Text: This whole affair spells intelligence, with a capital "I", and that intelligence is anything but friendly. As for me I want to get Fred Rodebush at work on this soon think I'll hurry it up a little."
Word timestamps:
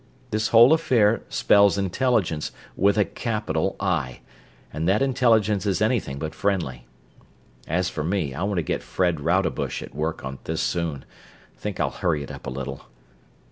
This 0.31 0.47
whole 0.47 0.73
affair 0.73 1.21
spells 1.29 1.77
intelligence, 1.77 2.51
with 2.75 2.97
a 2.97 3.05
capital 3.05 3.75
"I", 3.79 4.21
and 4.73 4.89
that 4.89 5.03
intelligence 5.03 5.67
is 5.67 5.79
anything 5.79 6.17
but 6.17 6.33
friendly. 6.33 6.87
As 7.67 7.87
for 7.87 8.03
me 8.03 8.33
I 8.33 8.41
want 8.41 8.57
to 8.57 8.63
get 8.63 8.81
Fred 8.81 9.19
Rodebush 9.21 9.83
at 9.83 9.93
work 9.93 10.25
on 10.25 10.39
this 10.45 10.59
soon 10.61 11.05
think 11.55 11.79
I'll 11.79 11.91
hurry 11.91 12.23
it 12.23 12.31
up 12.31 12.47
a 12.47 12.49
little." 12.49 12.85